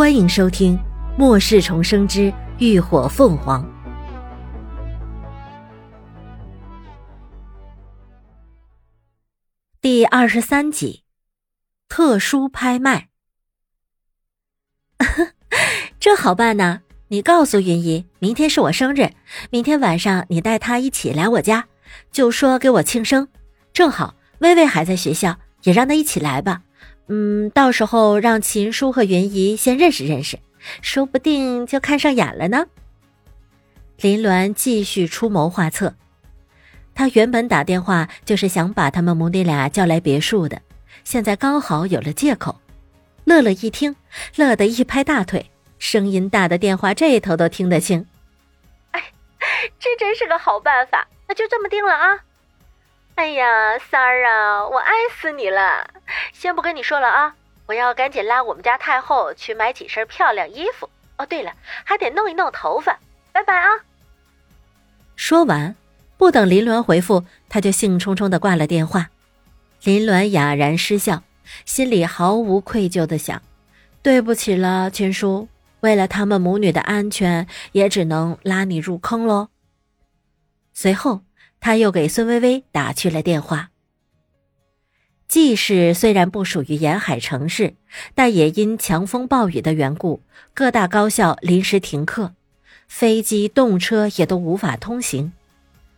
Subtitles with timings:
[0.00, 0.78] 欢迎收听
[1.18, 3.62] 《末世重生之浴火凤凰》
[9.82, 11.04] 第二十三集：
[11.86, 13.10] 特殊拍卖。
[16.00, 16.80] 这好办呢！
[17.08, 19.10] 你告诉云姨，明天是我生日，
[19.50, 21.66] 明天晚上你带她一起来我家，
[22.10, 23.28] 就说给我庆生。
[23.74, 26.62] 正好微微还在学校，也让她一起来吧。
[27.12, 30.38] 嗯，到时候让秦叔和云姨先认识认识，
[30.80, 32.66] 说不定就看上眼了呢。
[34.00, 35.92] 林鸾继续出谋划策，
[36.94, 40.62] 他原本打电话就是想把他们母女俩叫来别墅的，
[41.02, 42.60] 现在刚好有了借口。
[43.24, 43.96] 乐乐一听，
[44.36, 48.06] 乐得一拍大腿，声音大的电话这头都听得清。
[48.92, 49.02] 哎，
[49.80, 52.20] 这真是个好办法，那就这么定了啊！
[53.16, 55.90] 哎呀，三儿啊，我爱死你了！
[56.40, 57.34] 先不跟你说了啊，
[57.66, 60.88] 我要赶紧拉我们家太后去买几身漂亮衣服。
[61.18, 61.52] 哦，对了，
[61.84, 62.98] 还得弄一弄头发。
[63.30, 63.68] 拜拜啊！
[65.16, 65.76] 说完，
[66.16, 69.10] 不等林鸾回复，他就兴冲冲的挂了电话。
[69.82, 71.22] 林鸾哑然失笑，
[71.66, 73.42] 心里毫无愧疚的想：
[74.00, 75.46] 对不起了，秦叔，
[75.80, 79.50] 为了他们母女的安全，也只能拉你入坑喽。
[80.72, 81.20] 随后。
[81.62, 83.68] 他又给孙薇薇打去了电话。
[85.30, 87.74] 冀市虽然不属于沿海城市，
[88.16, 90.22] 但也因强风暴雨的缘故，
[90.54, 92.34] 各大高校临时停课，
[92.88, 95.32] 飞机、动车也都无法通行。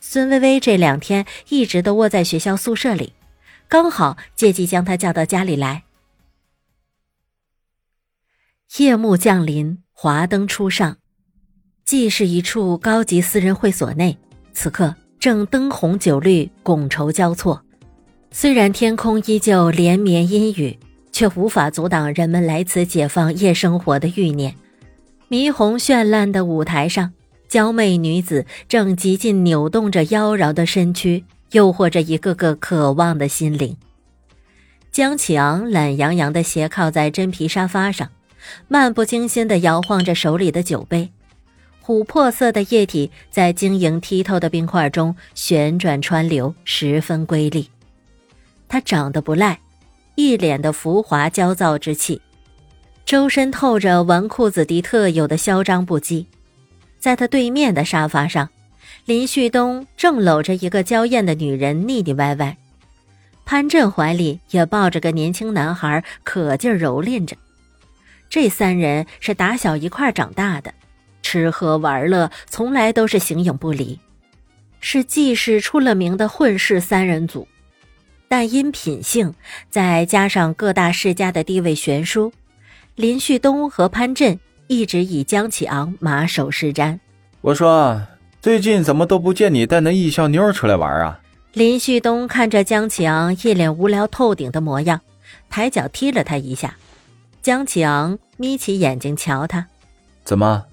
[0.00, 3.12] 孙薇薇这两天一直都窝在学校宿舍里，
[3.68, 5.84] 刚好借机将她叫到家里来。
[8.78, 10.96] 夜幕降临，华灯初上，
[11.84, 14.18] 既是一处高级私人会所内，
[14.52, 14.96] 此刻。
[15.20, 17.62] 正灯红酒绿，觥筹交错。
[18.32, 20.78] 虽然天空依旧连绵阴雨，
[21.10, 24.54] 却无法阻挡人们来此解放夜生活的欲念。
[25.28, 27.12] 霓虹绚烂的舞台上，
[27.48, 33.76] 娇媚女子正极尽扭动着妖娆的身躯，诱惑着一个个渴望的心灵。
[34.92, 38.10] 江启昂懒洋洋地斜靠在真皮沙发上，
[38.68, 41.10] 漫不经心地摇晃着手里的酒杯。
[41.84, 47.68] 琥珀色的液体在晶莹剔透的冰块中旋转穿流，十分瑰丽。
[48.70, 49.58] 他长得不赖，
[50.14, 52.22] 一脸的浮华焦躁之气，
[53.04, 56.24] 周身透着纨绔子弟特有的嚣张不羁。
[57.00, 58.48] 在他对面的沙发上，
[59.06, 62.56] 林旭东正搂着一个娇艳的女人腻腻歪歪，
[63.44, 67.36] 潘振怀里也抱着个年轻男孩，可劲儿蹂躏着。
[68.28, 70.72] 这三人是打小一块长大的。
[71.22, 73.98] 吃喝玩乐从来都是形影不离，
[74.80, 77.46] 是既是出了名的混世三人组，
[78.32, 79.34] 但因品性
[79.70, 82.32] 再加上各大世家的地位悬殊，
[82.94, 86.96] 林旭东和潘震一直以江启昂马首是瞻。
[87.40, 88.00] 我说，
[88.40, 91.20] 最近怎么都不见你带那艺校妞出来玩啊？
[91.54, 95.00] 林旭东看着江启昂一脸无聊透顶的模样，
[95.48, 96.76] 抬脚踢了他一下。
[97.42, 99.66] 江启昂眯起眼睛瞧他，
[100.22, 100.64] 怎么？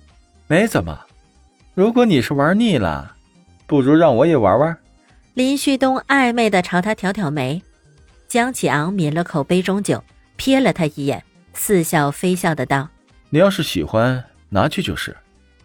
[0.45, 0.95] 没怎么，
[1.73, 3.15] 如果你是玩腻了，
[3.65, 4.77] 不如让我也玩玩。
[5.37, 7.61] 林旭东暧昧的朝他挑挑眉，
[8.27, 10.03] 江启昂抿了口杯中酒，
[10.35, 12.89] 瞥了他一眼，似笑非笑的道
[13.29, 15.15] ：“你要是喜欢，拿去就是。”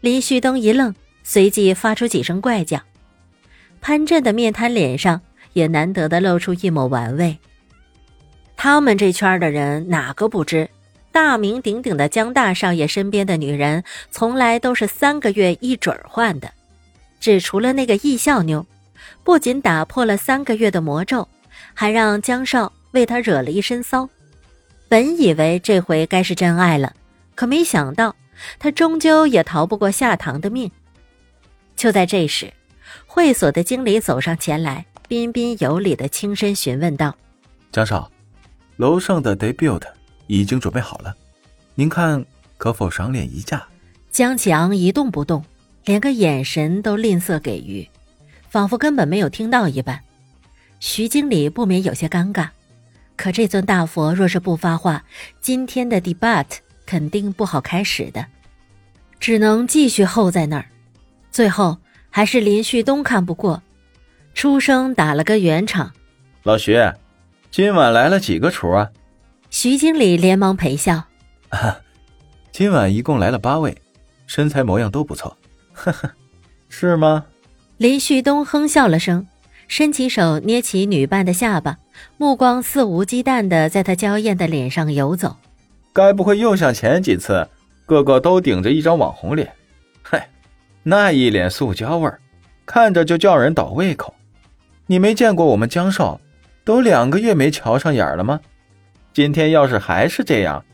[0.03, 2.83] 林旭东一愣，随即发出几声怪叫。
[3.81, 5.23] 潘震的面瘫脸上
[5.55, 7.39] 也难得的露出一抹玩味。
[8.59, 10.69] 他们这圈的人哪个不知？
[11.13, 16.53] 大名鼎鼎的江大少爷身边的女人，从来都是三个月一准换的，
[17.19, 18.67] 只除了那个艺校妞，
[19.25, 21.27] 不仅打破了三个月的魔咒，
[21.75, 24.09] 还让江少为他惹了一身骚。
[24.89, 26.95] 本以为这回该是真爱了，
[27.35, 28.15] 可没想到
[28.59, 30.71] 他终究也逃不过下堂的命。
[31.77, 32.53] 就在这时，
[33.07, 37.17] 会所的经理走上前来，彬彬有礼的轻声询问道
[37.73, 38.11] ：“江少，
[38.77, 39.83] 楼上的 debut。”
[40.29, 41.15] 已经准备好了，
[41.75, 42.25] 您看
[42.57, 43.63] 可否赏脸一架？
[44.11, 45.45] 江启昂一动不动，
[45.85, 47.87] 连个眼神都吝啬给予，
[48.53, 49.99] 仿佛根本没有听到一般。
[50.79, 52.49] 徐经理不免有些尴尬，
[53.17, 55.03] 可这尊大佛若是不发话，
[55.41, 58.27] 今天的 debate 肯定不好开始的，
[59.19, 60.67] 只能继续候在那儿。
[61.31, 61.79] 最后
[62.11, 63.63] 还是林旭东看不过，
[64.35, 65.91] 出声打了个圆场
[66.45, 66.79] ：“老徐，
[67.51, 68.91] 今晚来了几个厨啊？”
[69.49, 71.05] 徐经理连忙陪笑
[72.53, 73.75] ：“今晚一共来了八位，
[74.27, 75.39] 身材模样都不错，
[75.73, 76.11] 呵呵，
[76.69, 77.25] 是吗？”
[77.83, 79.27] 林旭东哼笑了声，
[79.67, 81.79] 伸起手捏起女伴的下巴，
[82.17, 85.37] 目光肆无忌惮的在她娇艳的脸上游走。
[85.93, 87.49] 该不会又像前几次，
[87.85, 89.53] 个个都顶着一张网红脸？
[90.01, 90.29] 嗨，
[90.85, 92.21] 那一脸塑胶味儿，
[92.65, 94.15] 看着就叫人倒胃口。
[94.87, 96.21] 你没见过我们江少，
[96.65, 98.39] 都两个月没瞧上眼了吗？
[99.13, 100.65] 今天要是还是这样，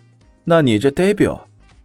[0.45, 1.41] 那你这 debut，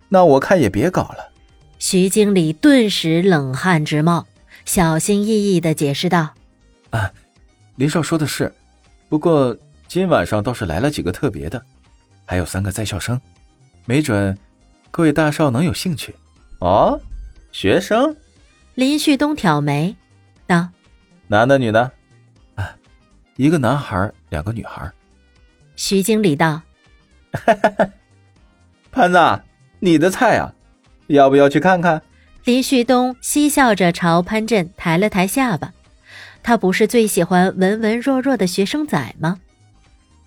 [0.09, 1.31] 那我看也别搞了。
[1.79, 4.25] 徐经理顿时冷汗直冒，
[4.65, 6.33] 小心翼翼的解释道
[6.91, 7.11] ：“啊，
[7.75, 8.51] 林少说的是，
[9.09, 9.55] 不过
[9.87, 11.63] 今晚上倒是来了几个特别的，
[12.25, 13.19] 还有三个在校生，
[13.85, 14.37] 没准
[14.89, 16.15] 各位大少能有兴趣。
[16.59, 16.99] 哦，
[17.51, 18.15] 学生？”
[18.75, 19.95] 林旭东挑眉
[20.47, 20.67] 道
[21.27, 21.91] ：“男的女的？
[22.55, 22.75] 啊，
[23.35, 24.91] 一个男孩，两个女孩。”
[25.75, 26.61] 徐经理道
[28.91, 29.41] ：“潘子，
[29.79, 30.53] 你的菜啊！”
[31.07, 32.01] 要不要去看看？
[32.45, 35.73] 林旭东嬉笑着朝潘震抬了抬下巴。
[36.41, 39.39] 他不是最喜欢文文弱弱的学生仔吗？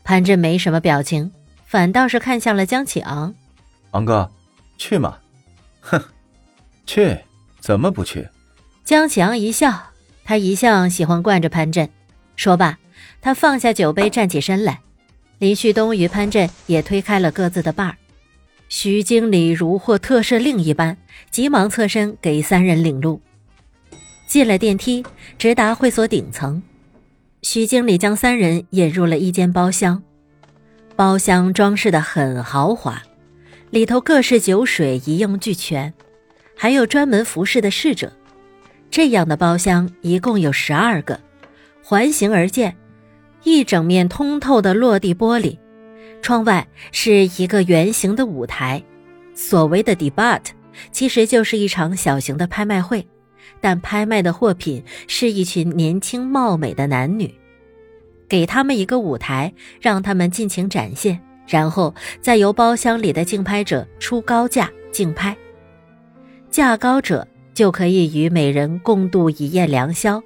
[0.02, 1.30] 潘震没什么表情，
[1.66, 3.34] 反倒是看向了江启昂。
[3.90, 4.30] 昂哥，
[4.78, 5.18] 去吗？
[5.80, 6.02] 哼，
[6.86, 7.18] 去，
[7.60, 8.26] 怎么不去？
[8.82, 9.90] 江启昂一笑，
[10.24, 11.86] 他一向喜欢惯着潘震。
[12.34, 12.78] 说罢，
[13.20, 14.80] 他放下酒杯，站起身来。
[15.38, 17.96] 林旭东与潘震也推开了各自的伴儿。
[18.68, 20.96] 徐经理如获特赦令一般，
[21.30, 23.20] 急忙侧身给三人领路。
[24.26, 25.04] 进了电梯，
[25.38, 26.62] 直达会所顶层。
[27.42, 30.02] 徐经理将三人引入了一间包厢，
[30.96, 33.00] 包厢装饰的很豪华，
[33.70, 35.94] 里头各式酒水一应俱全，
[36.56, 38.12] 还有专门服侍的侍者。
[38.90, 41.20] 这样的包厢一共有十二个，
[41.84, 42.76] 环形而建，
[43.44, 45.56] 一整面通透的落地玻璃。
[46.26, 48.82] 窗外是一个圆形的舞台，
[49.32, 50.40] 所谓的 debat
[50.90, 53.06] 其实就是一场小型的拍卖会，
[53.60, 57.32] 但拍卖的货品是一群年轻貌美的男女，
[58.28, 65.36] 给他们一个舞台，让他们尽情展现，然后再由包厢里的竞拍者出高价竞拍，
[66.50, 67.24] 价高者
[67.54, 70.20] 就可以与美人共度一夜良宵，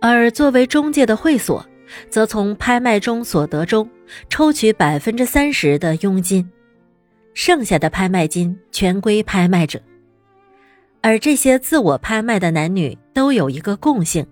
[0.00, 1.66] 而作为中介的会所。
[2.08, 3.88] 则从拍卖中所得中
[4.28, 6.48] 抽取百分之三十的佣金，
[7.34, 9.80] 剩下的拍卖金全归拍卖者。
[11.02, 14.26] 而这些自我拍卖的男女都有一个共性，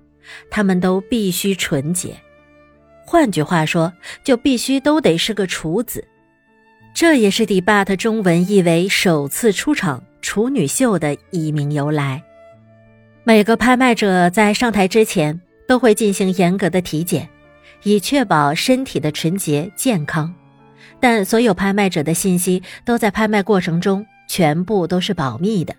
[0.51, 2.15] 他们都必须纯洁，
[3.07, 6.05] 换句话说，就必须都得是个处子。
[6.95, 12.23] 这也是 debut 中文译为“首次出场处女秀”的一名由来。
[13.25, 17.29] 每个拍卖者在上台之前都会进行严格的体检。
[17.83, 20.35] 以确保身体的纯洁健康，
[21.01, 25.75] 但所有拍卖者的信息都在拍卖过程中全部都是保密的。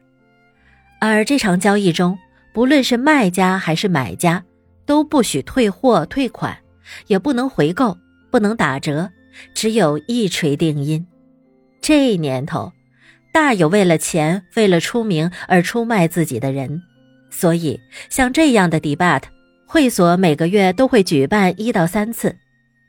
[1.00, 2.18] 而这场交易中，
[2.54, 4.44] 不论是卖家还是买家，
[4.86, 6.58] 都不许退货退款，
[7.08, 7.98] 也不能回购，
[8.32, 9.12] 不能打折，
[9.54, 11.06] 只有一锤定音。
[11.82, 12.74] 这年头，
[13.32, 16.82] 大有为了钱、为了出名而出卖自己的人，
[17.30, 17.80] 所以
[18.10, 19.24] 像这样的 debate。
[19.72, 22.40] 会所每个月都会举办一到三次，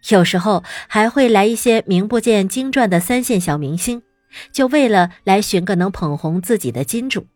[0.09, 4.01] 有时候还会来一些名不见经传的三线小明星，
[4.51, 7.27] 就为了来寻个能捧红自己的金主。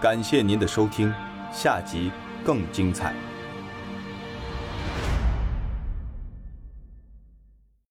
[0.00, 1.14] 感谢您的收听，
[1.52, 2.10] 下集
[2.44, 3.14] 更精彩。